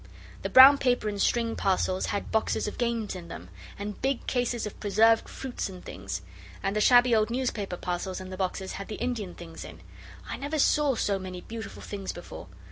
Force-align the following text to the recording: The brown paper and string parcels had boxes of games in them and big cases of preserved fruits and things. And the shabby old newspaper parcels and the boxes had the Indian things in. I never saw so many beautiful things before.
The 0.41 0.49
brown 0.49 0.79
paper 0.79 1.07
and 1.09 1.21
string 1.21 1.55
parcels 1.55 2.07
had 2.07 2.31
boxes 2.31 2.67
of 2.67 2.79
games 2.79 3.13
in 3.15 3.27
them 3.27 3.51
and 3.77 4.01
big 4.01 4.25
cases 4.25 4.65
of 4.65 4.79
preserved 4.79 5.29
fruits 5.29 5.69
and 5.69 5.85
things. 5.85 6.23
And 6.63 6.75
the 6.75 6.81
shabby 6.81 7.13
old 7.15 7.29
newspaper 7.29 7.77
parcels 7.77 8.19
and 8.19 8.31
the 8.31 8.35
boxes 8.35 8.71
had 8.71 8.87
the 8.87 8.95
Indian 8.95 9.35
things 9.35 9.63
in. 9.63 9.81
I 10.27 10.37
never 10.37 10.57
saw 10.57 10.95
so 10.95 11.19
many 11.19 11.41
beautiful 11.41 11.83
things 11.83 12.13
before. 12.13 12.47